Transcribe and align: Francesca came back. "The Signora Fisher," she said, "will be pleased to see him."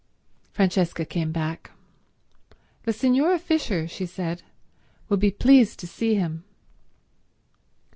Francesca 0.51 1.05
came 1.05 1.31
back. 1.31 1.73
"The 2.85 2.91
Signora 2.91 3.37
Fisher," 3.37 3.87
she 3.87 4.07
said, 4.07 4.41
"will 5.09 5.17
be 5.17 5.29
pleased 5.29 5.77
to 5.81 5.85
see 5.85 6.15
him." 6.15 6.43